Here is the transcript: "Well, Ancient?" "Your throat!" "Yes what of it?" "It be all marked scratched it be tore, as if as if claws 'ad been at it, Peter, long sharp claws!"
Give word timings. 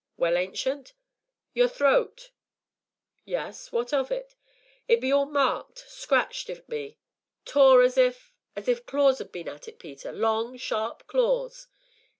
"Well, 0.17 0.35
Ancient?" 0.35 0.93
"Your 1.53 1.67
throat!" 1.67 2.31
"Yes 3.23 3.71
what 3.71 3.93
of 3.93 4.11
it?" 4.11 4.35
"It 4.87 4.99
be 4.99 5.11
all 5.11 5.27
marked 5.27 5.77
scratched 5.77 6.49
it 6.49 6.67
be 6.67 6.97
tore, 7.45 7.83
as 7.83 7.99
if 7.99 8.33
as 8.55 8.67
if 8.67 8.87
claws 8.87 9.21
'ad 9.21 9.31
been 9.31 9.47
at 9.47 9.67
it, 9.67 9.77
Peter, 9.77 10.11
long 10.11 10.57
sharp 10.57 11.05
claws!" 11.05 11.67